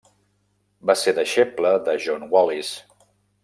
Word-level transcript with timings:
Va 0.91 0.95
ser 1.01 1.13
deixeble 1.19 1.75
de 1.91 1.97
John 2.07 2.27
Wallis. 2.33 2.75